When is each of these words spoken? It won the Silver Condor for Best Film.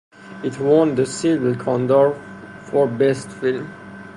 It 0.43 0.59
won 0.59 0.95
the 0.95 1.05
Silver 1.05 1.53
Condor 1.53 2.19
for 2.71 2.87
Best 2.87 3.29
Film. 3.29 3.71